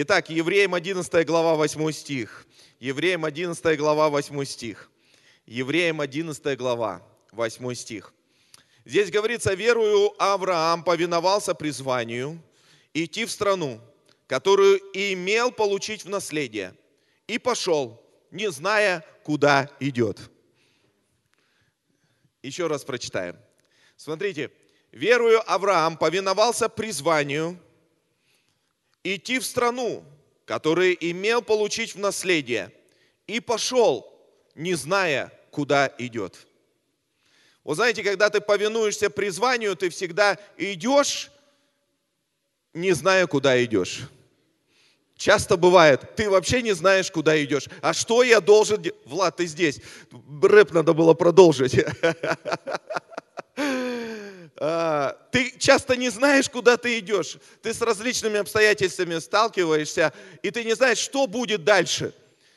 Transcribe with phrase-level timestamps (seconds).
[0.00, 2.46] Итак, Евреям 11 глава 8 стих.
[2.78, 4.92] Евреям 11 глава 8 стих.
[5.44, 8.14] Евреям 11 глава 8 стих.
[8.84, 12.40] Здесь говорится, верую Авраам повиновался призванию
[12.94, 13.80] идти в страну,
[14.28, 16.76] которую имел получить в наследие,
[17.26, 20.30] и пошел, не зная, куда идет.
[22.44, 23.36] Еще раз прочитаем.
[23.96, 24.52] Смотрите,
[24.92, 27.58] верую Авраам повиновался призванию
[29.16, 30.04] идти в страну,
[30.44, 32.72] которую имел получить в наследие,
[33.26, 34.10] и пошел,
[34.54, 36.46] не зная, куда идет.
[37.64, 41.30] Вы знаете, когда ты повинуешься призванию, ты всегда идешь,
[42.72, 44.08] не зная, куда идешь.
[45.16, 47.68] Часто бывает, ты вообще не знаешь, куда идешь.
[47.82, 48.82] А что я должен?
[49.04, 49.80] Влад, ты здесь.
[50.40, 51.74] Рэп надо было продолжить.
[54.60, 57.38] А, ты часто не знаешь, куда ты идешь.
[57.62, 62.12] Ты с различными обстоятельствами сталкиваешься, и ты не знаешь, что будет дальше.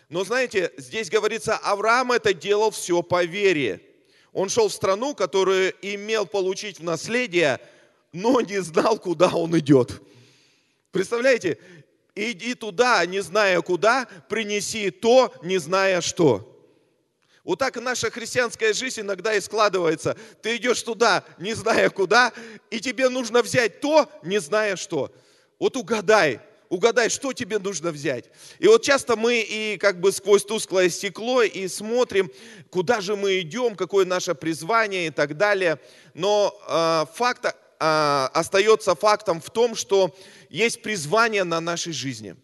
[0.09, 3.81] Но знаете, здесь говорится, Авраам это делал все по вере.
[4.33, 7.59] Он шел в страну, которую имел получить в наследие,
[8.11, 10.01] но не знал, куда он идет.
[10.91, 11.59] Представляете,
[12.15, 16.50] иди туда, не зная куда, принеси то, не зная что.
[17.43, 20.15] Вот так наша христианская жизнь иногда и складывается.
[20.41, 22.31] Ты идешь туда, не зная куда,
[22.69, 25.11] и тебе нужно взять то, не зная что.
[25.57, 26.39] Вот угадай,
[26.69, 28.25] угадай, что тебе нужно взять.
[28.59, 32.31] И вот часто мы и как бы сквозь тусклое стекло и смотрим,
[32.69, 35.79] куда же мы идем, какое наше призвание и так далее.
[36.13, 40.15] Но э, факт э, остается фактом в том, что
[40.49, 42.35] есть призвание на нашей жизни.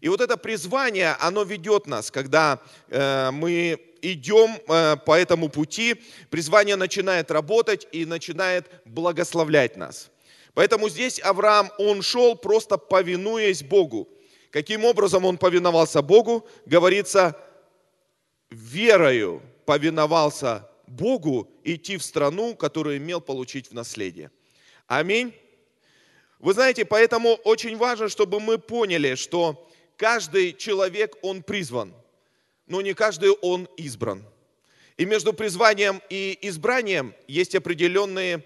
[0.00, 5.96] И вот это призвание, оно ведет нас, когда э, мы идем э, по этому пути,
[6.30, 10.10] призвание начинает работать и начинает благословлять нас.
[10.54, 14.08] Поэтому здесь Авраам, он шел просто повинуясь Богу.
[14.50, 16.46] Каким образом он повиновался Богу?
[16.64, 17.38] Говорится,
[18.50, 24.30] верою повиновался Богу идти в страну, которую имел получить в наследие.
[24.86, 25.34] Аминь.
[26.38, 31.92] Вы знаете, поэтому очень важно, чтобы мы поняли, что каждый человек, он призван,
[32.66, 34.24] но не каждый он избран.
[34.96, 38.44] И между призванием и избранием есть определенные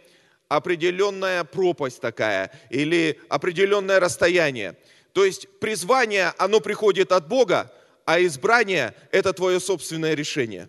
[0.49, 4.77] определенная пропасть такая или определенное расстояние.
[5.13, 7.73] То есть призвание, оно приходит от Бога,
[8.05, 10.69] а избрание– это твое собственное решение.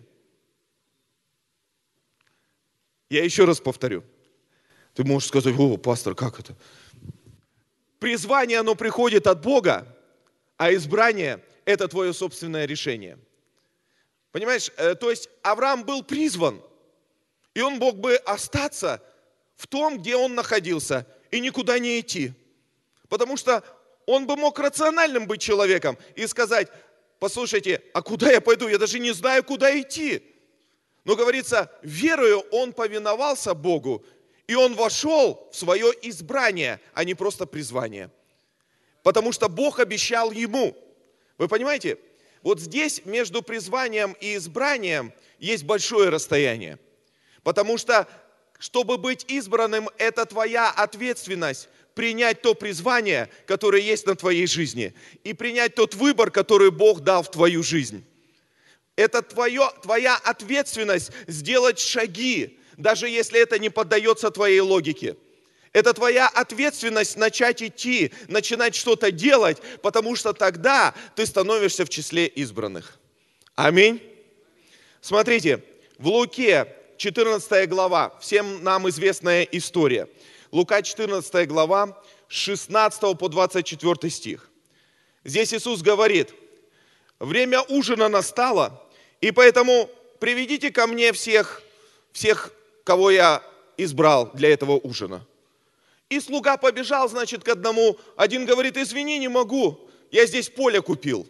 [3.10, 4.04] Я еще раз повторю.
[4.94, 6.56] Ты можешь сказать, о, пастор, как это?
[7.98, 9.86] Призвание, оно приходит от Бога,
[10.58, 13.18] а избрание– это твое собственное решение.
[14.32, 16.60] Понимаешь, э, то есть Авраам был призван,
[17.54, 19.00] и он мог бы остаться–
[19.62, 22.32] в том, где он находился, и никуда не идти.
[23.08, 23.62] Потому что
[24.06, 26.66] он бы мог рациональным быть человеком и сказать,
[27.20, 28.66] послушайте, а куда я пойду?
[28.66, 30.20] Я даже не знаю, куда идти.
[31.04, 34.04] Но говорится, верою он повиновался Богу,
[34.48, 38.10] и он вошел в свое избрание, а не просто призвание.
[39.04, 40.76] Потому что Бог обещал ему.
[41.38, 41.98] Вы понимаете?
[42.42, 46.78] Вот здесь между призванием и избранием есть большое расстояние.
[47.42, 48.08] Потому что
[48.58, 54.94] чтобы быть избранным, это твоя ответственность принять то призвание, которое есть на твоей жизни,
[55.24, 58.04] и принять тот выбор, который Бог дал в твою жизнь.
[58.96, 65.16] Это твое, твоя ответственность сделать шаги, даже если это не поддается твоей логике.
[65.72, 72.26] Это твоя ответственность начать идти, начинать что-то делать, потому что тогда ты становишься в числе
[72.26, 72.98] избранных.
[73.54, 74.02] Аминь.
[75.00, 75.64] Смотрите,
[75.98, 80.08] в Луке 14 глава, всем нам известная история.
[80.50, 84.50] Лука 14 глава, 16 по 24 стих.
[85.24, 86.34] Здесь Иисус говорит,
[87.18, 88.82] время ужина настало,
[89.22, 89.88] и поэтому
[90.20, 91.62] приведите ко мне всех,
[92.12, 92.52] всех,
[92.84, 93.42] кого я
[93.78, 95.26] избрал для этого ужина.
[96.12, 97.98] И слуга побежал, значит, к одному.
[98.16, 101.26] Один говорит, извини, не могу, я здесь поле купил.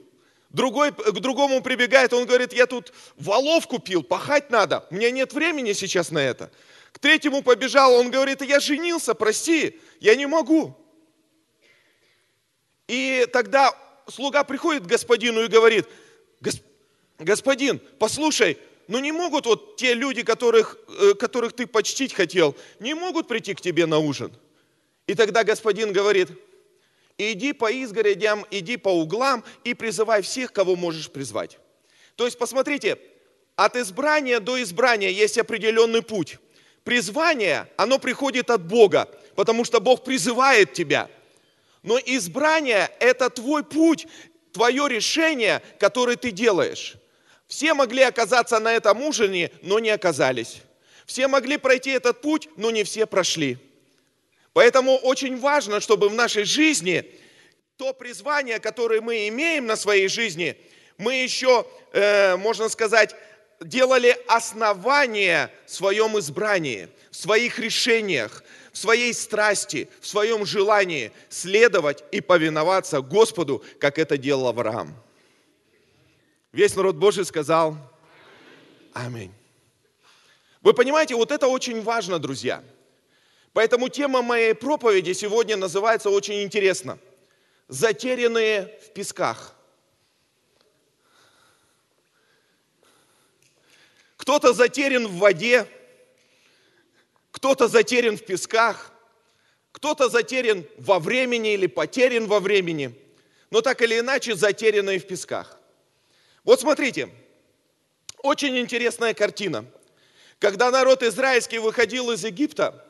[0.51, 5.35] Другой, к другому прибегает, он говорит, я тут валов купил, пахать надо, у меня нет
[5.35, 6.51] времени сейчас на это.
[6.91, 10.77] К третьему побежал, он говорит, я женился, прости, я не могу.
[12.89, 13.73] И тогда
[14.09, 15.87] слуга приходит к господину и говорит,
[17.21, 18.59] господин, послушай,
[18.89, 23.55] ну не могут вот те люди, которых, э, которых ты почтить хотел, не могут прийти
[23.55, 24.33] к тебе на ужин.
[25.07, 26.29] И тогда господин говорит,
[27.19, 31.59] иди по изгородям, иди по углам и призывай всех, кого можешь призвать.
[32.17, 32.99] То есть, посмотрите,
[33.57, 36.39] от избрания до избрания есть определенный путь.
[36.85, 41.09] Призвание, оно приходит от Бога, потому что Бог призывает тебя.
[41.83, 44.07] Но избрание– это твой путь,
[44.53, 46.95] твое решение, которое ты делаешь.
[47.47, 50.63] Все могли оказаться на этом ужине, но не оказались.
[51.07, 53.59] Все могли пройти этот путь, но не все прошли.
[54.53, 57.05] Поэтому очень важно, чтобы в нашей жизни
[57.77, 60.57] то призвание, которое мы имеем на своей жизни,
[60.99, 63.17] мы еще, э, можно сказать,
[63.61, 72.05] делали основание в своем избрании, в своих решениях, в своей страсти, в своем желании следовать
[72.13, 74.95] и повиноваться Господу, как это делал Авраам.
[76.53, 77.77] Весь народ Божий сказал
[78.93, 79.33] Аминь.
[80.61, 82.63] Вы понимаете, вот это очень важно, друзья.
[83.53, 86.99] Поэтому тема моей проповеди сегодня называется очень интересно.
[87.69, 89.55] Затерянные в песках.
[94.17, 95.67] Кто-то затерян в воде,
[97.33, 98.93] кто-то затерян в песках,
[99.73, 102.95] кто-то затерян во времени или потерян во времени,
[103.51, 105.59] но так или иначе затерянные в песках.
[106.45, 107.11] Вот смотрите,
[108.19, 109.65] очень интересная картина.
[110.39, 112.87] Когда народ израильский выходил из Египта,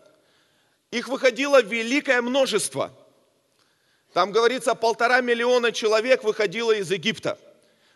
[0.92, 2.92] их выходило великое множество.
[4.12, 7.36] Там говорится, полтора миллиона человек выходило из Египта–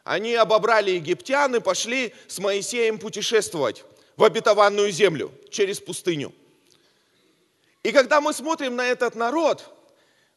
[0.07, 3.85] они обобрали египтян и пошли с Моисеем путешествовать
[4.17, 6.33] в обетованную землю через пустыню.
[7.83, 9.69] И когда мы смотрим на этот народ,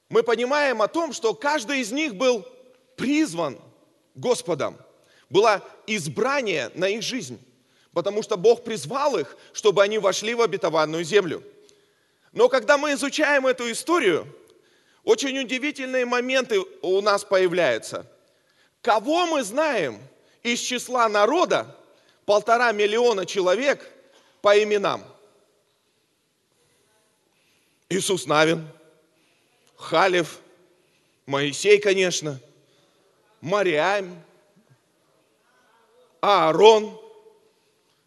[0.09, 2.47] мы понимаем о том, что каждый из них был
[2.95, 3.59] призван
[4.15, 4.75] Господом.
[5.29, 7.39] Было избрание на их жизнь,
[7.94, 11.44] потому что Бог призвал их, чтобы они вошли в обетованную землю.
[12.31, 14.28] Но когда мы изучаем эту историю,
[15.04, 18.06] очень удивительные моменты у нас появляются–
[18.81, 20.02] Кого мы знаем
[20.42, 21.76] из числа народа,
[22.26, 23.90] полтора миллиона человек
[24.42, 25.04] по именам?
[27.90, 28.66] Иисус Навин,
[29.76, 30.40] Халев,
[31.26, 32.40] Моисей, конечно,
[33.42, 34.24] Мариам,
[36.22, 37.00] Аарон,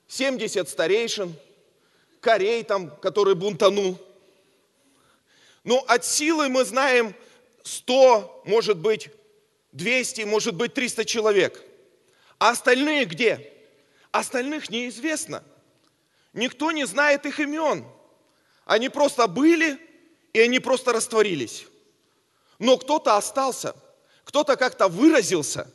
[0.09, 1.35] 70 старейшин,
[2.21, 3.99] Корей там, который бунтанул.
[5.65, 7.15] Ну, от силы мы знаем
[7.63, 9.11] 100, может быть,
[9.73, 11.63] 200, может быть 300 человек.
[12.39, 13.53] А остальные где?
[14.11, 15.45] Остальных неизвестно.
[16.33, 17.87] Никто не знает их имен.
[18.65, 19.79] Они просто были,
[20.33, 21.67] и они просто растворились.
[22.59, 23.75] Но кто-то остался,
[24.25, 25.71] кто-то как-то выразился,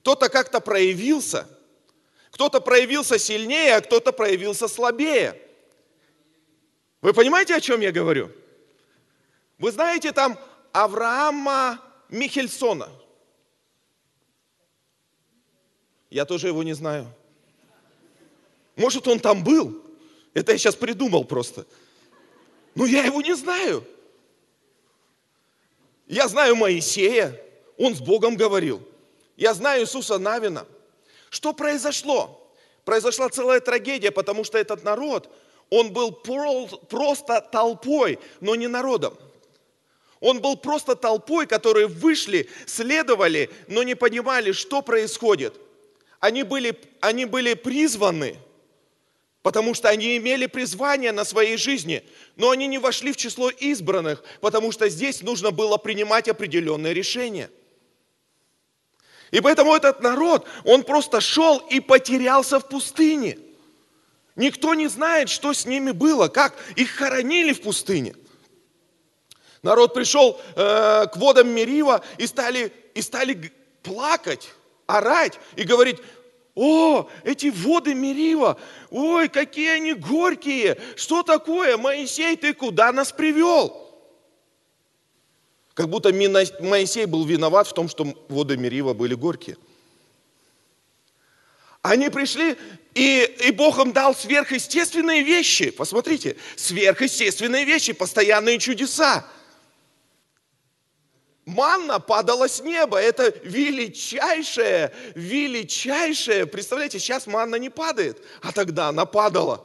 [0.00, 1.48] кто-то как-то проявился,
[2.30, 5.40] кто-то проявился сильнее, а кто-то проявился слабее.
[7.00, 8.30] Вы понимаете, о чем я говорю?
[9.58, 10.38] Вы знаете там
[10.72, 12.88] Авраама Михельсона–
[16.10, 17.06] я тоже его не знаю.
[18.76, 19.82] Может, он там был?
[20.34, 21.66] Это я сейчас придумал просто.
[22.74, 23.84] Но я его не знаю.
[26.06, 27.38] Я знаю Моисея,
[27.76, 28.80] он с Богом говорил.
[29.36, 30.66] Я знаю Иисуса Навина.
[31.30, 32.50] Что произошло?
[32.84, 35.28] Произошла целая трагедия, потому что этот народ,
[35.68, 39.18] он был просто толпой, но не народом.
[40.26, 45.54] Он был просто толпой, которые вышли, следовали, но не понимали, что происходит–
[46.20, 48.36] они были, они были призваны,
[49.42, 52.02] потому что они имели призвание на своей жизни,
[52.36, 57.50] но они не вошли в число избранных, потому что здесь нужно было принимать определенные решения.
[59.30, 63.38] И поэтому этот народ, он просто шел и потерялся в пустыне.
[64.36, 68.14] Никто не знает, что с ними было, как их хоронили в пустыне.
[69.66, 74.48] Народ пришел э, к водам Мерива и стали, и стали плакать
[74.86, 75.98] орать и говорить,
[76.54, 83.92] о, эти воды Мерива, ой, какие они горькие, что такое, Моисей, ты куда нас привел?
[85.74, 89.56] Как будто Моисей был виноват в том, что воды Мерива были горькие.
[91.82, 92.56] Они пришли,
[92.94, 95.70] и, и Бог им дал сверхъестественные вещи.
[95.70, 99.26] Посмотрите, сверхъестественные вещи, постоянные чудеса.
[101.46, 103.00] Манна падала с неба.
[103.00, 106.44] Это величайшее, величайшее.
[106.44, 109.64] Представляете, сейчас манна не падает, а тогда она падала.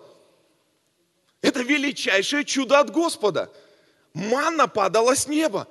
[1.42, 3.52] Это величайшее чудо от Господа.
[4.14, 5.68] Манна падала с неба.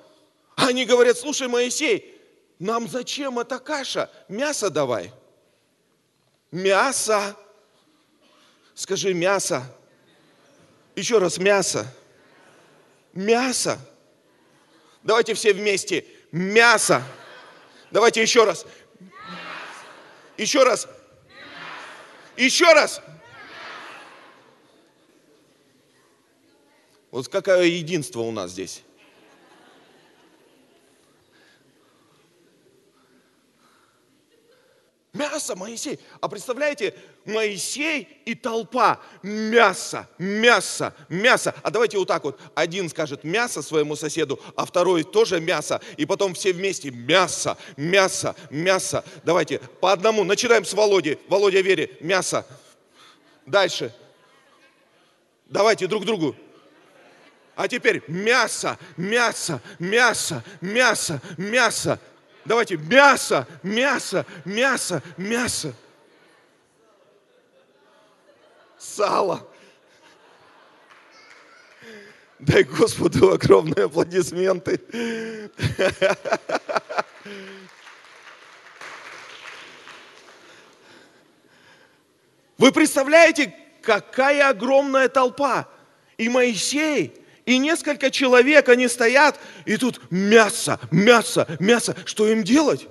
[0.57, 2.21] Они говорят, слушай, Моисей,
[2.59, 4.11] нам зачем эта каша?
[4.27, 5.13] Мясо давай.
[6.51, 7.37] Мясо.
[8.75, 9.63] Скажи мясо.
[10.93, 11.87] Еще раз мясо.
[13.13, 13.79] Мясо.
[15.03, 16.05] Давайте все вместе.
[16.31, 17.03] Мясо.
[17.89, 18.65] Давайте еще раз.
[20.37, 20.87] Еще раз.
[22.37, 23.01] Еще раз.
[27.11, 28.83] Вот какое единство у нас здесь.
[35.21, 35.99] Мясо, Моисей.
[36.19, 38.99] А представляете, Моисей и толпа.
[39.21, 41.53] Мясо, мясо, мясо.
[41.61, 42.39] А давайте вот так вот.
[42.55, 45.79] Один скажет мясо своему соседу, а второй тоже мясо.
[45.97, 49.05] И потом все вместе мясо, мясо, мясо.
[49.23, 50.23] Давайте по одному.
[50.23, 51.19] Начинаем с Володи.
[51.27, 52.45] Володя Вере, мясо.
[53.45, 53.93] Дальше.
[55.45, 56.35] Давайте друг другу.
[57.55, 61.99] А теперь мясо, мясо, мясо, мясо, мясо.
[62.45, 65.73] Давайте мясо, мясо, мясо, мясо.
[68.77, 69.47] Сало.
[72.39, 74.81] Дай Господу огромные аплодисменты.
[82.57, 85.67] Вы представляете, какая огромная толпа.
[86.17, 91.95] И Моисей, и несколько человек, они стоят, и тут мясо, мясо, мясо.
[92.05, 92.87] Что им делать?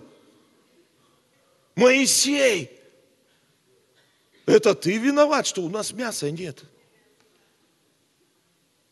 [1.77, 2.71] Моисей,
[4.47, 6.65] это ты виноват, что у нас мяса нет.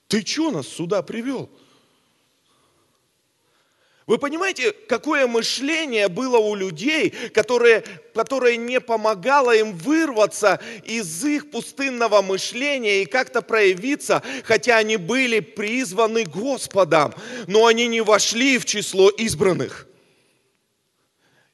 [0.06, 1.50] Ты что нас сюда привел?
[4.08, 7.84] Вы понимаете, какое мышление было у людей, которое,
[8.14, 15.40] которое не помогало им вырваться из их пустынного мышления и как-то проявиться, хотя они были
[15.40, 17.12] призваны Господом,
[17.46, 19.86] но они не вошли в число избранных.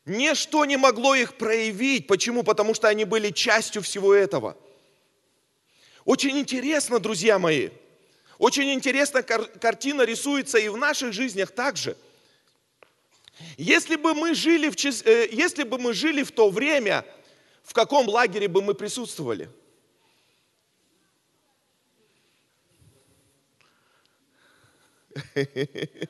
[0.04, 2.06] Ничто не могло их проявить.
[2.06, 2.44] Почему?
[2.44, 4.56] Потому что они были частью всего этого.
[6.04, 7.70] Очень интересно, друзья мои,
[8.38, 11.96] очень интересная картина рисуется и в наших жизнях также–
[13.56, 14.76] если бы мы жили в,
[15.06, 17.04] э, если бы мы жили в то время,
[17.62, 19.48] в каком лагере бы мы присутствовали?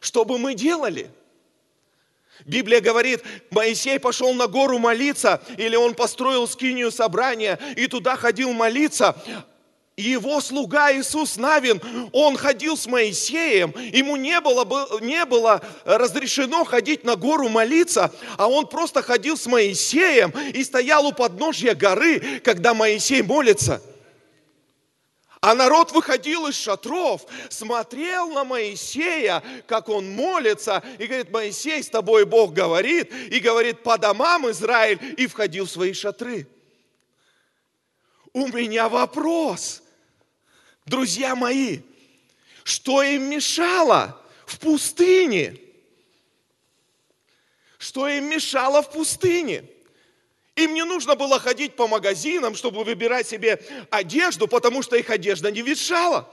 [0.00, 1.10] Что бы мы делали?
[2.44, 8.52] Библия говорит, Моисей пошел на гору молиться, или он построил скинию собрания и туда ходил
[8.52, 9.16] молиться,
[9.96, 11.80] его слуга Иисус Навин,
[12.12, 18.48] он ходил с Моисеем, ему не было, не было разрешено ходить на гору молиться, а
[18.48, 23.82] он просто ходил с Моисеем и стоял у подножья горы, когда Моисей молится.
[25.40, 31.88] А народ выходил из шатров, смотрел на Моисея, как он молится, и говорит, Моисей, с
[31.88, 36.46] тобой Бог говорит, и говорит, по домам Израиль, и входил в свои шатры.
[38.32, 39.82] У меня вопрос–
[40.86, 41.80] друзья мои,
[42.64, 45.56] что им мешало в пустыне?
[47.78, 49.64] Что им мешало в пустыне?
[50.54, 55.50] Им не нужно было ходить по магазинам, чтобы выбирать себе одежду, потому что их одежда
[55.50, 56.32] не ветшала.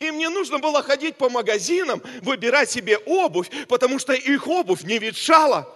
[0.00, 4.98] Им не нужно было ходить по магазинам, выбирать себе обувь, потому что их обувь не
[4.98, 5.72] ветшала.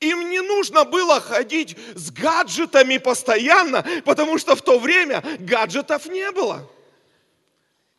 [0.00, 6.30] Им не нужно было ходить с гаджетами постоянно, потому что в то время гаджетов не
[6.30, 6.70] было.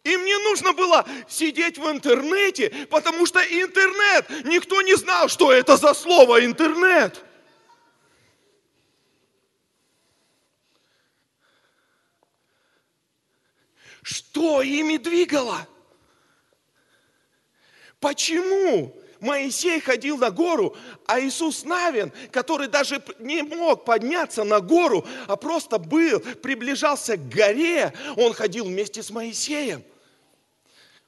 [0.05, 5.75] Им не нужно было сидеть в интернете, потому что интернет, никто не знал, что это
[5.75, 7.21] за слово интернет.
[14.01, 15.67] Что ими двигало?
[17.99, 25.05] Почему Моисей ходил на гору, а Иисус Навин, который даже не мог подняться на гору,
[25.27, 29.83] а просто был, приближался к горе, он ходил вместе с Моисеем.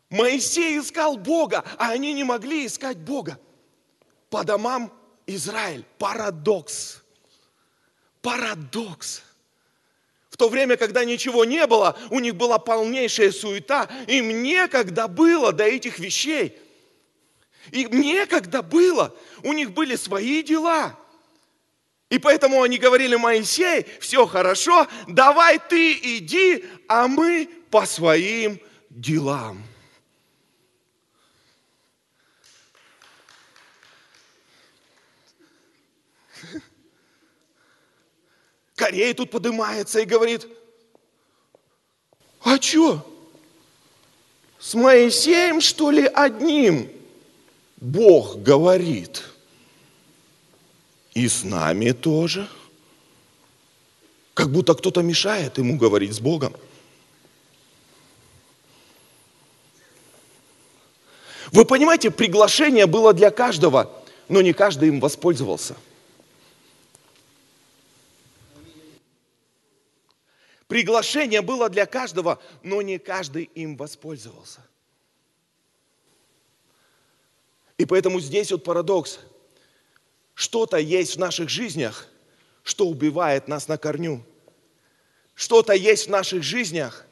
[0.09, 3.39] Моисей искал Бога, а они не могли искать Бога.
[4.29, 4.91] По домам
[5.25, 5.85] Израиль.
[5.97, 7.01] Парадокс.
[8.21, 9.23] Парадокс.
[10.29, 15.53] В то время, когда ничего не было, у них была полнейшая суета, им некогда было
[15.53, 16.57] до этих вещей–
[17.69, 20.97] и некогда было, у них были свои дела.
[22.09, 29.63] И поэтому они говорили, Моисей, все хорошо, давай ты иди, а мы по своим делам.
[38.75, 40.47] Корей тут поднимается и говорит,
[42.43, 43.07] а что,
[44.59, 47.00] с Моисеем, что ли, одним?
[47.81, 49.23] Бог говорит.
[51.13, 52.47] И с нами тоже.
[54.33, 56.55] Как будто кто-то мешает ему говорить с Богом.
[61.51, 63.91] Вы понимаете, приглашение было для каждого,
[64.29, 65.75] но не каждый им воспользовался.
[70.67, 74.61] Приглашение было для каждого, но не каждый им воспользовался.
[77.81, 79.17] И поэтому здесь вот парадокс.
[80.35, 82.07] что-то есть в наших жизнях,
[82.61, 84.23] что убивает нас на корню.
[85.33, 87.07] Что-то есть в наших жизнях,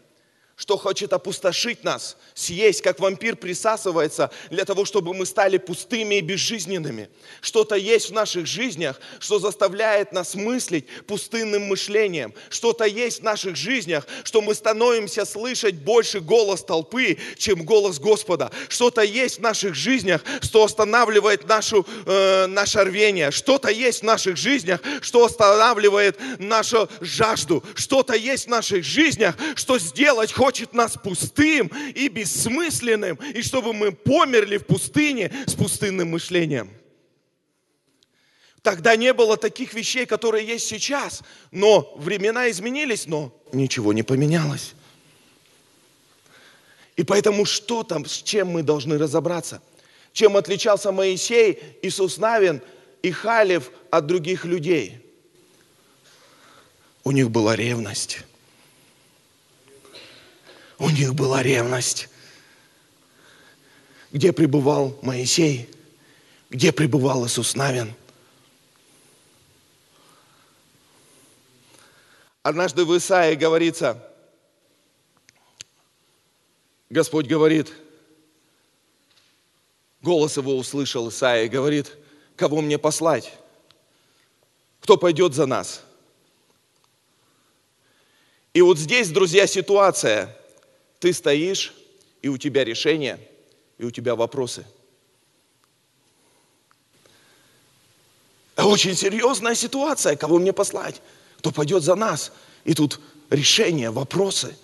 [0.59, 6.21] что хочет опустошить нас, съесть, как вампир присасывается для того, чтобы мы стали пустыми и
[6.21, 7.09] безжизненными.
[7.39, 12.33] Что-то есть в наших жизнях, что заставляет нас мыслить пустынным мышлением.
[12.49, 18.51] Что-то есть в наших жизнях, что мы становимся слышать больше голос толпы, чем голос Господа.
[18.67, 23.31] Что-то есть в наших жизнях, что останавливает нашу, э, наше рвение.
[23.31, 27.63] Что-то есть в наших жизнях, что останавливает нашу жажду.
[27.75, 33.71] Что-то есть в наших жизнях, что сделать хочет хочет нас пустым и бессмысленным, и чтобы
[33.71, 36.71] мы померли в пустыне с пустынным мышлением.
[38.63, 44.73] Тогда не было таких вещей, которые есть сейчас, но времена изменились, но ничего не поменялось.
[46.95, 49.61] И поэтому что там, с чем мы должны разобраться?
[50.13, 52.63] Чем отличался Моисей, Иисус Навин
[53.03, 54.97] и Халев от других людей?
[57.03, 58.23] У них была ревность.
[60.79, 62.07] У них была ревность.
[64.11, 65.69] Где пребывал Моисей?
[66.49, 67.93] Где пребывал Иисус Навин?
[72.41, 74.01] Однажды в Исаии говорится,
[76.89, 77.71] Господь говорит,
[80.01, 81.97] голос его услышал Исаия и говорит,
[82.37, 83.33] кого мне послать?
[84.79, 85.83] Кто пойдет за нас?
[88.53, 90.35] И вот здесь, друзья, ситуация–
[90.99, 91.73] ты стоишь,
[92.21, 93.19] и у тебя решение,
[93.77, 94.65] и у тебя вопросы.
[98.57, 101.01] Очень серьезная ситуация, кого мне послать,
[101.37, 102.33] кто пойдет за нас.
[102.65, 104.57] И тут решения, вопросы,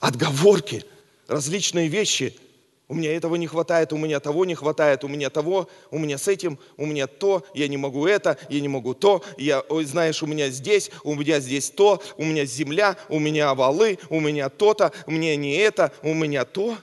[0.00, 0.84] отговорки,
[1.26, 2.36] различные вещи–
[2.90, 6.18] у меня этого не хватает, у меня того не хватает, у меня того, у меня
[6.18, 9.84] с этим, у меня то, я не могу это, я не могу то, я, ой,
[9.84, 14.18] знаешь, у меня здесь, у меня здесь то, у меня земля, у меня валы, у
[14.18, 16.76] меня то-то, мне не это, у меня то.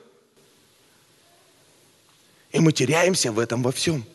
[2.54, 4.06] И мы теряемся в этом во всем.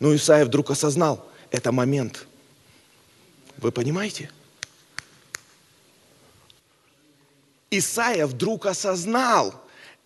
[0.00, 2.26] Но Исаия вдруг осознал, это момент.
[3.56, 4.30] Вы понимаете?
[7.70, 9.54] Исаия вдруг осознал–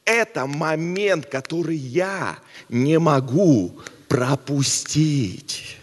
[0.08, 2.38] это момент, который я
[2.70, 5.76] не могу пропустить.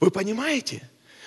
[0.00, 0.82] Вы понимаете?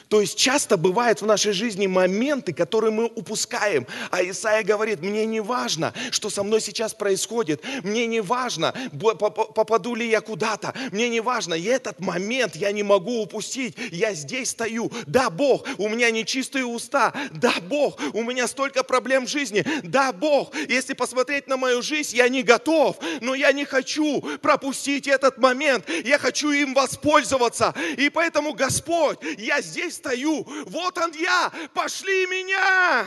[0.09, 3.85] То есть часто бывают в нашей жизни моменты, которые мы упускаем.
[4.09, 7.63] А Исаия говорит, мне не важно, что со мной сейчас происходит.
[7.83, 10.73] Мне не важно, попаду ли я куда-то.
[10.91, 13.75] Мне не важно, и этот момент я не могу упустить.
[13.91, 14.91] Я здесь стою.
[15.05, 17.13] Да, Бог, у меня нечистые уста.
[17.31, 19.63] Да, Бог, у меня столько проблем в жизни.
[19.83, 22.97] Да, Бог, если посмотреть на мою жизнь, я не готов.
[23.21, 25.87] Но я не хочу пропустить этот момент.
[26.03, 27.75] Я хочу им воспользоваться.
[27.97, 33.05] И поэтому, Господь, я здесь стою, вот он я, пошли меня.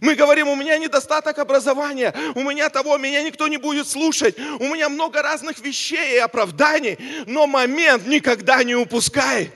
[0.00, 4.64] Мы говорим, у меня недостаток образования, у меня того, меня никто не будет слушать, у
[4.64, 9.50] меня много разных вещей и оправданий, но момент никогда не упускай.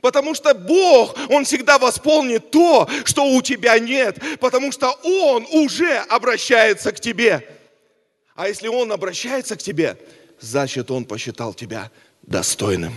[0.00, 5.98] Потому что Бог, Он всегда восполнит то, что у тебя нет, потому что Он уже
[6.08, 7.48] обращается к тебе.
[8.34, 9.96] А если Он обращается к тебе,
[10.40, 11.90] значит, Он посчитал тебя
[12.22, 12.92] достойным.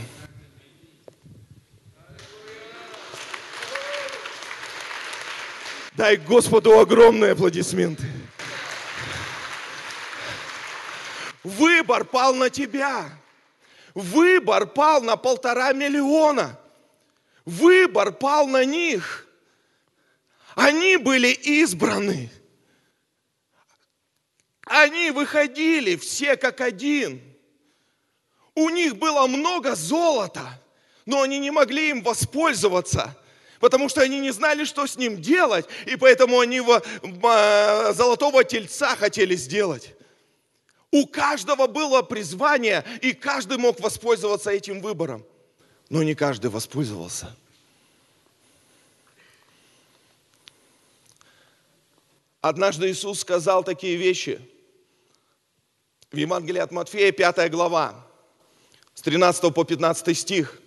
[6.00, 8.06] Дай Господу огромные аплодисменты.
[11.44, 13.10] Выбор пал на тебя.
[13.94, 16.58] Выбор пал на полтора миллиона.
[17.44, 19.28] Выбор пал на них.
[20.56, 22.32] Они были избраны.
[24.68, 27.22] Они выходили все как один.
[28.56, 30.64] У них было много золота,
[31.06, 33.18] но они не могли им воспользоваться–
[33.60, 36.82] потому что они не знали, что с ним делать, и поэтому они его
[37.24, 39.96] а, золотого тельца хотели сделать.
[40.92, 45.24] У каждого было призвание, и каждый мог воспользоваться этим выбором.
[45.90, 47.36] Но не каждый воспользовался.
[52.42, 54.40] Однажды Иисус сказал такие вещи.
[56.12, 58.08] В Евангелии от Матфея, 5 глава,
[58.96, 60.60] с 13 по 15 стих.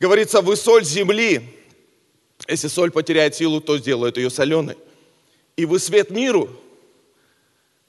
[0.00, 1.59] Говорится, вы соль земли,
[2.50, 4.76] если соль потеряет силу, то сделает ее соленой.
[5.56, 6.50] И вы свет миру.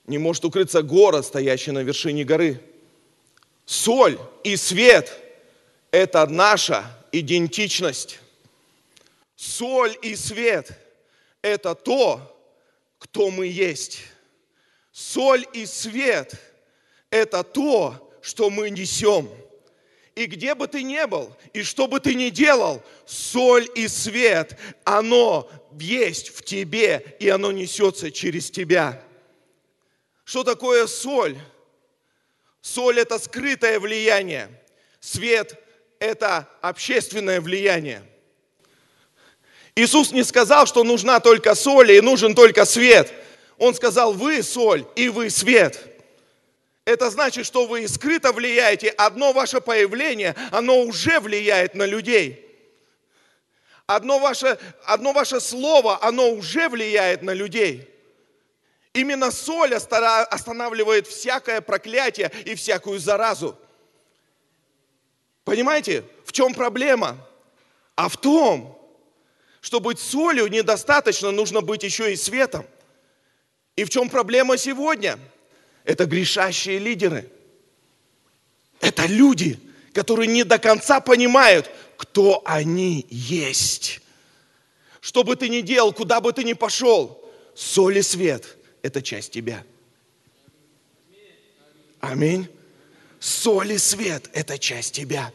[0.06, 2.62] Не может укрыться город, стоящий на вершине горы.
[3.66, 5.20] Соль и свет–
[5.92, 8.20] это наша идентичность.
[9.36, 10.78] Соль и свет–
[11.42, 12.38] это то,
[13.00, 14.02] кто мы есть.
[14.92, 16.36] Соль и свет–
[17.10, 19.28] это то, что мы несем.
[20.16, 24.58] И где бы ты ни был, и что бы ты ни делал, соль и свет,
[24.84, 29.02] оно есть в тебе, и оно несется через тебя.
[30.26, 31.38] Что такое соль?
[32.62, 34.50] Соль– это скрытое влияние.
[35.00, 35.56] Свет–
[36.00, 38.04] это общественное влияние.
[39.76, 43.12] Иисус не сказал, что нужна только соль и нужен только свет.
[43.58, 45.80] Он сказал, вы соль и вы свет–
[46.92, 48.90] это значит, что вы скрыто влияете.
[48.90, 52.48] Одно ваше появление, оно уже влияет на людей.
[53.88, 57.90] Одно ваше, одно ваше слово, оно уже влияет на людей.
[58.94, 63.58] Именно соль останавливает всякое проклятие и всякую заразу.
[65.44, 67.18] Понимаете, в чем проблема?
[67.96, 68.78] А в том,
[69.62, 72.66] что быть солью недостаточно, нужно быть еще и светом.
[73.76, 75.18] И в чем проблема сегодня–
[75.84, 77.30] это грешащие лидеры.
[78.80, 79.60] Это люди,
[79.94, 84.02] которые не до конца понимают, кто они есть.
[85.00, 87.24] Что бы ты ни делал, куда бы ты ни пошел,
[87.56, 89.64] соль и свет– это часть тебя.
[92.00, 92.48] Аминь.
[93.20, 95.32] Соль и свет– это часть тебя.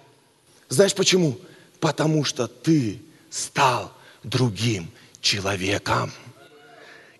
[0.68, 1.38] Знаешь почему?
[1.78, 3.92] Потому что ты стал
[4.24, 6.12] другим человеком.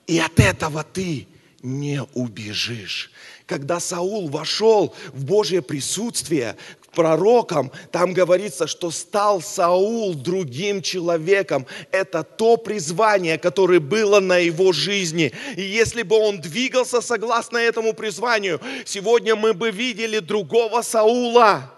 [0.07, 1.29] И от этого ты
[1.67, 3.11] не убежишь.
[3.45, 11.67] Когда Саул вошел в Божье присутствие к пророкам, там говорится, что стал Саул другим человеком.
[11.91, 15.33] Это то призвание, которое было на его жизни.
[15.57, 21.73] И если бы он двигался согласно этому призванию, сегодня мы бы видели другого Саула.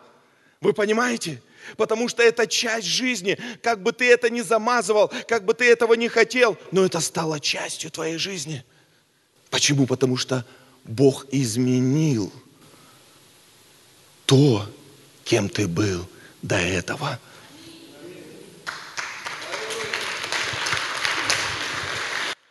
[0.61, 1.43] Вы понимаете?
[1.77, 3.39] Потому что это часть жизни.
[3.63, 7.41] Как бы ты это ни замазывал, как бы ты этого не хотел, но это стало
[7.41, 8.65] частью твоей жизни–
[9.51, 9.87] Почему?
[9.87, 10.45] Потому что
[10.85, 12.33] Бог изменил
[14.27, 14.67] то,
[15.25, 16.07] кем ты был
[16.43, 17.19] до этого.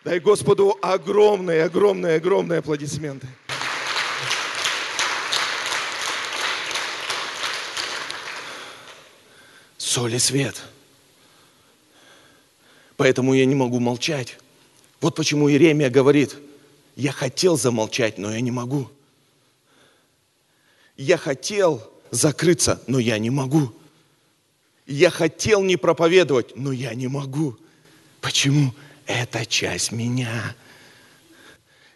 [0.03, 3.27] Дай Господу огромные, огромные, огромные аплодисменты.
[9.77, 10.61] Соль и свет.
[12.95, 14.37] Поэтому я не могу молчать.
[15.01, 16.35] Вот почему Иеремия говорит–
[16.97, 18.89] я хотел замолчать, но я не могу.
[20.97, 23.71] Я хотел закрыться, но я не могу.
[24.87, 27.55] Я хотел не проповедовать, но я не могу.
[28.19, 28.73] Почему?
[29.05, 30.55] Это часть меня.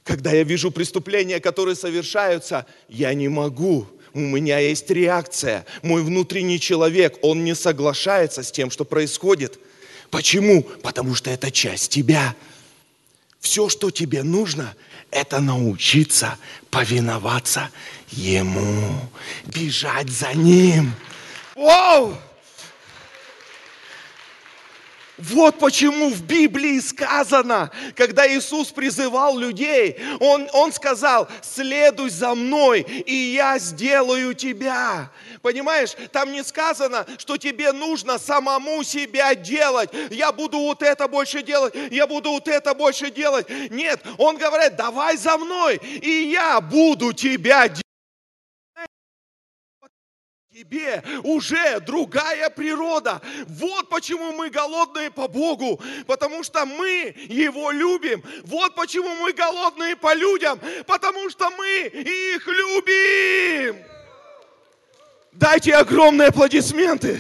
[0.03, 3.87] Когда я вижу преступления, которые совершаются, я не могу.
[4.13, 5.65] У меня есть реакция.
[5.81, 9.59] Мой внутренний человек, он не соглашается с тем, что происходит.
[10.11, 10.61] Почему?
[10.61, 12.35] Потому что это часть тебя.
[13.39, 14.75] Все, что тебе нужно,
[15.12, 16.38] это научиться
[16.69, 17.69] повиноваться
[18.10, 19.10] Ему,
[19.45, 20.93] бежать за Ним.
[21.56, 22.17] Вау!
[25.29, 32.81] Вот почему в Библии сказано, когда Иисус призывал людей, Он, он сказал, следуй за мной,
[32.81, 35.12] и я сделаю тебя.
[35.41, 39.89] Понимаешь, там не сказано, что тебе нужно самому себя делать.
[40.10, 43.47] Я буду вот это больше делать, я буду вот это больше делать.
[43.69, 47.90] Нет, Он говорит, давай за мной, и я буду тебя делать
[50.53, 53.21] тебе уже другая природа.
[53.47, 58.21] Вот почему мы голодные по Богу, потому что мы Его любим.
[58.43, 63.77] Вот почему мы голодные по людям, потому что мы их любим.
[65.31, 67.17] Дайте огромные аплодисменты.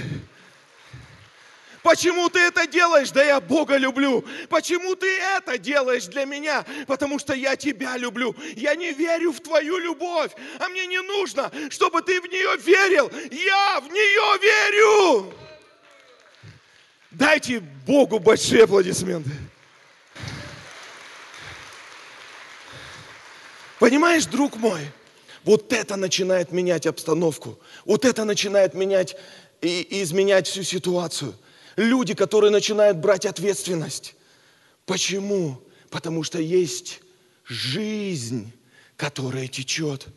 [1.83, 3.11] Почему ты это делаешь?
[3.11, 4.23] Да я Бога люблю.
[4.49, 6.63] Почему ты это делаешь для меня?
[6.85, 8.35] Потому что я тебя люблю.
[8.55, 10.31] Я не верю в твою любовь.
[10.59, 13.09] А мне не нужно, чтобы ты в нее верил.
[13.31, 15.33] Я в нее верю.
[17.09, 19.31] Дайте Богу большие аплодисменты.
[23.79, 24.81] Понимаешь, друг мой,
[25.43, 27.59] вот это начинает менять обстановку.
[27.85, 29.17] Вот это начинает менять
[29.61, 31.35] и, изменять всю ситуацию
[31.75, 34.15] люди, которые начинают брать ответственность.
[34.85, 35.61] Почему?
[35.89, 37.01] Потому что есть
[37.45, 38.51] жизнь,
[38.97, 40.07] которая течет.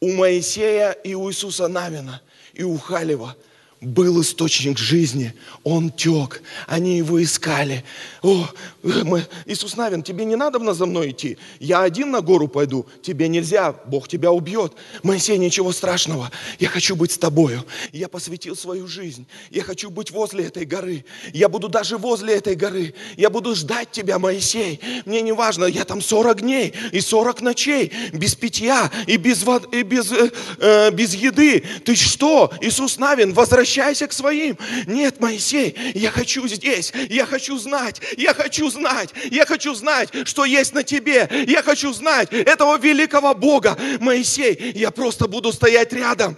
[0.00, 2.20] У Моисея и у Иисуса Навина
[2.52, 3.36] и у Халева
[3.84, 7.84] был источник жизни, он тек, они его искали.
[8.22, 8.48] О,
[8.82, 13.28] мы, Иисус Навин, тебе не надо за мной идти, я один на гору пойду, тебе
[13.28, 14.72] нельзя, Бог тебя убьет.
[15.02, 17.64] Моисей, ничего страшного, я хочу быть с тобою.
[17.92, 22.54] Я посвятил свою жизнь, я хочу быть возле этой горы, я буду даже возле этой
[22.54, 24.80] горы, я буду ждать тебя, Моисей.
[25.04, 29.82] Мне не важно, я там 40 дней и 40 ночей, без питья и без, и
[29.82, 31.62] без, э, э, без еды.
[31.84, 34.56] Ты что, Иисус Навин, возвращайся возвращайся к своим.
[34.86, 40.44] Нет, Моисей, я хочу здесь, я хочу знать, я хочу знать, я хочу знать, что
[40.44, 41.28] есть на тебе.
[41.48, 43.76] Я хочу знать этого великого Бога.
[44.00, 46.36] Моисей, я просто буду стоять рядом.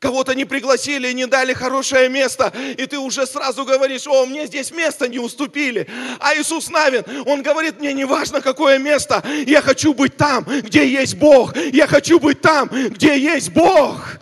[0.00, 4.70] Кого-то не пригласили, не дали хорошее место, и ты уже сразу говоришь, о, мне здесь
[4.70, 5.88] место не уступили.
[6.20, 10.86] А Иисус Навин, Он говорит, мне не важно, какое место, я хочу быть там, где
[10.86, 11.56] есть Бог.
[11.56, 14.18] Я хочу быть там, где есть Бог.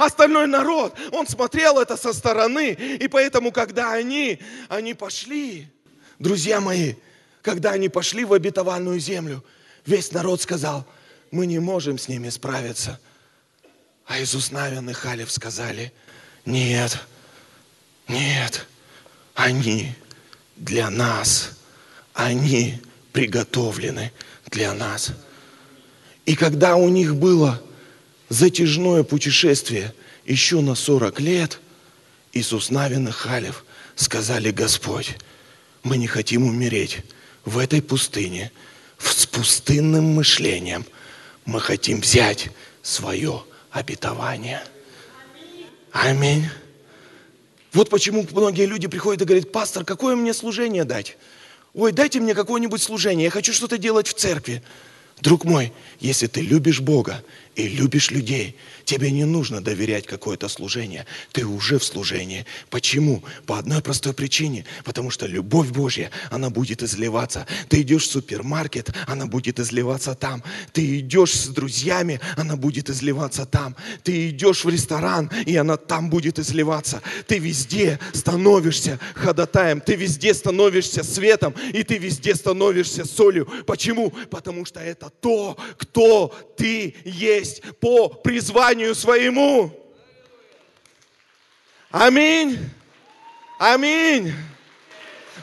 [0.00, 2.70] Остальной народ, он смотрел это со стороны.
[2.70, 5.68] И поэтому, когда они, они пошли,
[6.18, 6.94] друзья мои,
[7.42, 9.44] когда они пошли в обетованную землю,
[9.84, 10.86] весь народ сказал,
[11.30, 12.98] мы не можем с ними справиться.
[14.06, 15.92] А Иисус Навин и Халев сказали,
[16.46, 16.98] нет,
[18.08, 18.66] нет,
[19.34, 19.94] они
[20.56, 21.58] для нас,
[22.14, 22.80] они
[23.12, 24.12] приготовлены
[24.46, 25.12] для нас.
[26.24, 27.62] И когда у них было
[28.30, 29.92] затяжное путешествие
[30.24, 31.60] еще на 40 лет,
[32.32, 33.64] Иисус Навин и Халев
[33.96, 35.18] сказали, Господь,
[35.82, 37.00] мы не хотим умереть
[37.44, 38.50] в этой пустыне,
[38.98, 40.86] с пустынным мышлением.
[41.44, 42.50] Мы хотим взять
[42.82, 44.62] свое обетование.
[45.92, 46.46] Аминь.
[47.72, 51.16] Вот почему многие люди приходят и говорят, пастор, какое мне служение дать?
[51.74, 54.62] Ой, дайте мне какое-нибудь служение, я хочу что-то делать в церкви.
[55.20, 57.22] Друг мой, если ты любишь Бога
[57.60, 61.06] и любишь людей, тебе не нужно доверять какое-то служение.
[61.32, 62.46] Ты уже в служении.
[62.70, 63.22] Почему?
[63.46, 64.64] По одной простой причине.
[64.84, 67.46] Потому что любовь Божья, она будет изливаться.
[67.68, 70.42] Ты идешь в супермаркет, она будет изливаться там.
[70.72, 73.76] Ты идешь с друзьями, она будет изливаться там.
[74.02, 77.02] Ты идешь в ресторан, и она там будет изливаться.
[77.26, 83.46] Ты везде становишься ходатаем, ты везде становишься светом, и ты везде становишься солью.
[83.66, 84.10] Почему?
[84.30, 87.49] Потому что это то, кто ты есть
[87.80, 89.72] по призванию своему.
[91.90, 92.58] Аминь.
[93.58, 94.32] Аминь.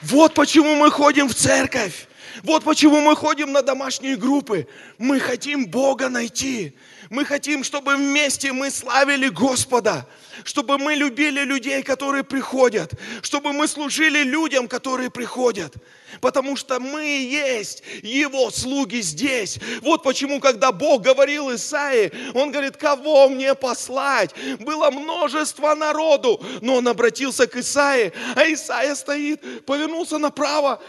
[0.04, 2.08] Вот почему мы ходим в церковь.
[2.44, 4.68] Вот почему мы ходим на домашние группы.
[4.98, 6.76] Мы хотим Бога найти.
[7.10, 10.08] Мы хотим, чтобы вместе мы славили Господа,
[10.44, 15.74] чтобы мы любили людей, которые приходят, чтобы мы служили людям, которые приходят.
[16.22, 19.60] Потому что мы есть Его слуги здесь.
[19.82, 24.34] Вот почему, когда Бог говорил Исаии, Он говорит, кого мне послать?
[24.60, 30.82] Было множество народу, но Он обратился к Исаии, а Исаия стоит, повернулся направо,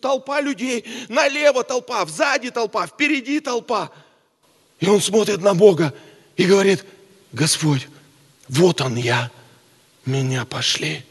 [0.00, 3.90] толпа людей, налево толпа, сзади толпа, впереди толпа–
[4.80, 5.94] и он смотрит на Бога
[6.36, 6.84] и говорит,
[7.32, 7.88] Господь,
[8.48, 9.30] вот он я,
[10.04, 11.04] меня пошли.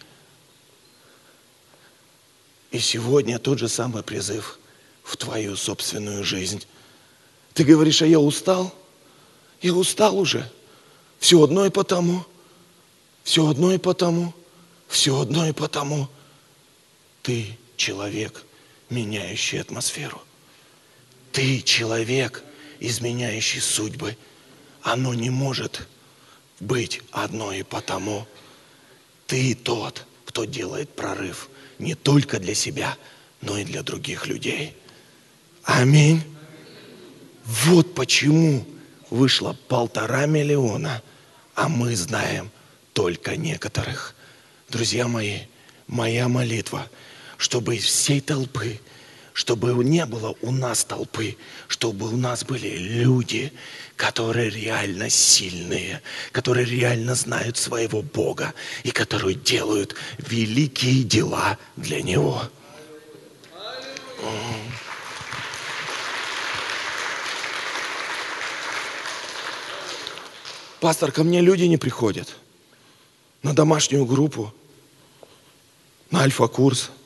[2.76, 4.60] И сегодня тот же самый призыв
[5.02, 6.66] в твою собственную жизнь.
[7.54, 8.76] Ты говоришь, а я устал?
[9.62, 10.52] Я устал уже.
[11.18, 12.26] Все одно и потому.
[13.24, 14.34] Все одно и потому.
[14.90, 16.10] Все одно и потому.
[17.24, 18.44] Ты человек,
[18.90, 20.22] меняющий атмосферу.
[21.32, 22.44] Ты человек,
[22.82, 24.18] изменяющий судьбы,
[24.82, 25.88] оно не может
[26.60, 28.28] быть одно и потому.
[29.28, 32.98] Ты тот, кто делает прорыв не только для себя,
[33.40, 34.76] но и для других людей.
[35.64, 36.22] Аминь.
[37.46, 38.66] Вот почему
[39.10, 41.02] вышло полтора миллиона,
[41.54, 42.52] а мы знаем
[42.92, 44.14] только некоторых.
[44.68, 45.44] Друзья мои,
[45.88, 46.90] моя молитва,
[47.38, 48.82] чтобы из всей толпы
[49.36, 51.36] чтобы не было у нас толпы,
[51.68, 53.52] чтобы у нас были люди,
[53.98, 62.44] которые реально сильные, которые реально знают своего Бога и которые делают великие дела для Него.
[70.80, 72.38] Пастор, ко мне люди не приходят.
[73.44, 74.54] На домашнюю группу,
[76.10, 76.90] на альфа-курс–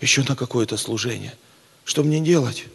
[0.00, 1.36] еще на какое-то служение.
[1.84, 2.66] Что мне делать?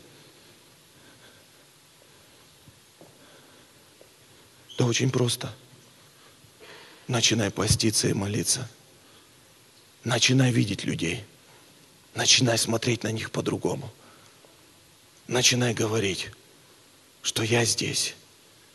[4.78, 5.54] Да очень просто.
[7.08, 8.70] Начинай поститься и молиться.
[10.04, 11.24] Начинай видеть людей.
[12.16, 13.92] Начинай смотреть на них по-другому.
[15.28, 16.32] Начинай говорить,
[17.22, 18.16] что я здесь,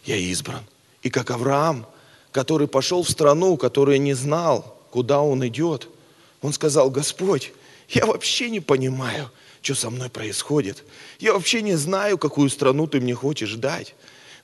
[0.05, 0.65] я избран.
[1.03, 1.87] И как Авраам,
[2.33, 5.89] который пошел в страну, который не знал, куда он идет.
[6.43, 7.53] Он сказал, Господь,
[7.89, 9.31] я вообще не понимаю,
[9.63, 10.85] что со мной происходит.
[11.19, 13.95] Я вообще не знаю, какую страну ты мне хочешь дать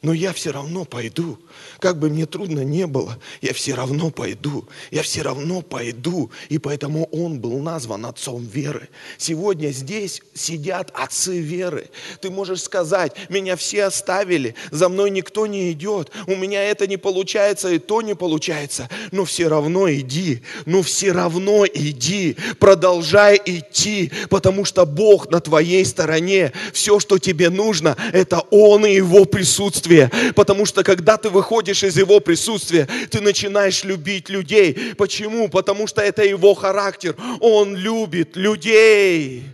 [0.02, 1.38] но я все равно пойду.
[1.78, 4.66] Как бы мне трудно не было, я все равно пойду.
[4.90, 6.30] Я все равно пойду.
[6.48, 8.88] И поэтому он был назван отцом веры.
[9.18, 11.90] Сегодня здесь сидят отцы веры.
[12.20, 16.96] Ты можешь сказать, меня все оставили, за мной никто не идет, у меня это не
[16.96, 18.88] получается и то не получается.
[19.10, 25.84] Но все равно иди, но все равно иди, продолжай идти, потому что Бог на твоей
[25.84, 26.52] стороне.
[26.72, 30.32] Все, что тебе нужно, это Он и Его присутствие присутствие.
[30.34, 34.94] Потому что когда ты выходишь из Его присутствия, ты начинаешь любить людей.
[34.96, 35.48] Почему?
[35.48, 37.16] Потому что это Его характер.
[37.40, 39.44] Он любит людей.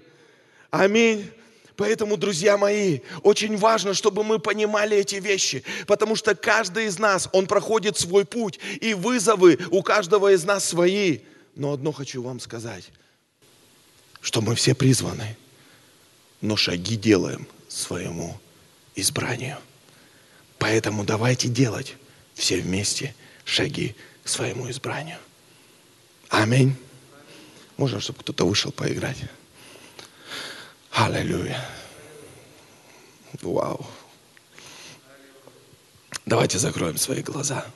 [0.70, 1.30] Аминь.
[1.76, 7.28] Поэтому, друзья мои, очень важно, чтобы мы понимали эти вещи, потому что каждый из нас,
[7.32, 11.18] он проходит свой путь, и вызовы у каждого из нас свои.
[11.54, 12.84] Но одно хочу вам сказать,
[14.22, 15.36] что мы все призваны,
[16.40, 18.40] но шаги делаем своему
[18.94, 19.58] избранию.
[20.58, 21.96] Поэтому давайте делать
[22.34, 23.14] все вместе
[23.44, 25.18] шаги к своему избранию.
[26.28, 26.76] Аминь.
[27.76, 29.18] Можно, чтобы кто-то вышел поиграть?
[30.90, 31.62] Аллилуйя.
[33.42, 33.86] Вау.
[36.24, 37.66] Давайте закроем свои глаза.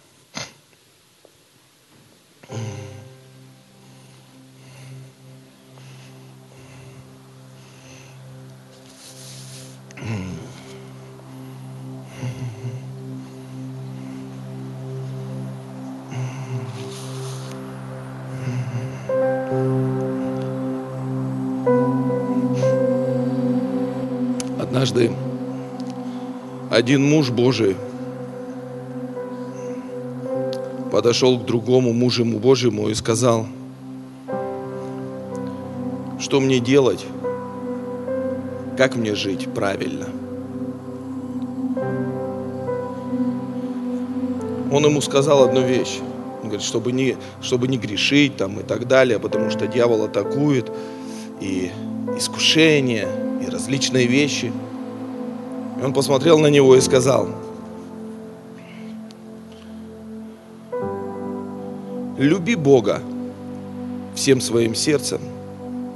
[24.91, 25.13] Однажды
[26.69, 27.77] один муж Божий
[30.91, 33.47] подошел к другому мужу Божьему и сказал,
[36.19, 37.07] что мне делать,
[38.77, 40.07] как мне жить правильно.
[44.73, 45.99] Он ему сказал одну вещь.
[46.43, 50.71] Он говорит, чтобы не, чтобы не грешить там и так далее, потому что дьявол атакует,
[51.41, 51.71] и
[52.17, 53.09] искушение,
[53.47, 54.53] и различные вещи.
[55.81, 57.29] И он посмотрел на него и сказал,
[62.19, 63.01] люби Бога
[64.15, 65.21] всем своим сердцем,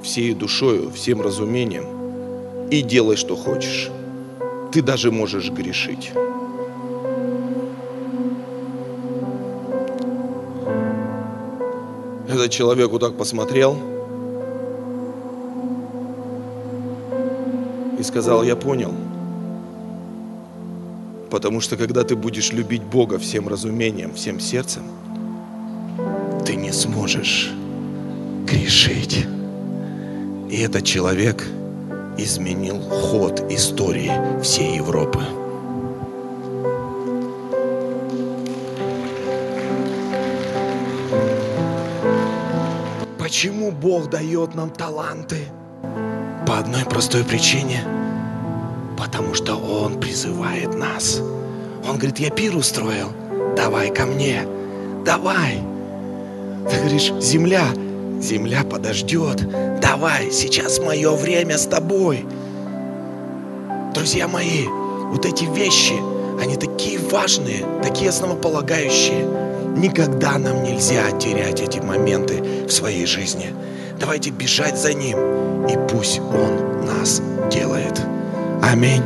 [0.03, 1.85] всей душою, всем разумением
[2.70, 3.90] и делай, что хочешь.
[4.73, 6.12] Ты даже можешь грешить.
[12.27, 13.77] Этот человек вот так посмотрел
[17.99, 18.92] и сказал, я понял.
[21.35, 24.85] Потому что когда ты будешь любить Бога всем разумением, всем сердцем,
[26.47, 27.51] ты не сможешь
[28.47, 29.27] грешить.
[30.49, 31.44] И этот человек
[32.16, 34.12] изменил ход истории
[34.44, 35.25] всей Европы.
[43.18, 45.38] Почему Бог дает нам таланты?
[46.47, 48.04] По одной простой причине.
[48.97, 51.21] Потому что Он призывает нас.
[51.87, 53.09] Он говорит, я пир устроил,
[53.57, 54.47] давай ко мне,
[55.05, 55.61] давай.
[56.71, 57.67] Ты говоришь, земля,
[58.21, 59.47] земля подождет,
[59.81, 62.25] давай, сейчас мое время с тобой.
[63.95, 65.95] Друзья мои, вот эти вещи,
[66.41, 69.25] они такие важные, такие основополагающие.
[69.77, 73.53] Никогда нам нельзя терять эти моменты в своей жизни.
[74.01, 78.01] Давайте бежать за Ним, и пусть Он нас делает.
[78.70, 79.05] Аминь.